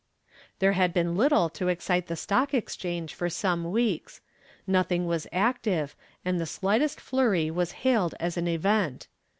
[0.57, 4.19] There had been little to excite the Stock Exchange for some weeks:
[4.65, 9.05] nothing was active and the slightest flurry was hailed as an event.